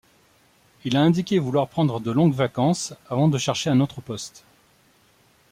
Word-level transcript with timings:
Il 0.83 0.97
a 0.97 1.01
indiqué 1.03 1.37
vouloir 1.37 1.67
prendre 1.67 1.99
de 1.99 2.09
longues 2.09 2.33
vacances 2.33 2.95
avant 3.07 3.27
de 3.27 3.37
chercher 3.37 3.69
un 3.69 3.81
autre 3.81 4.01
poste. 4.01 4.45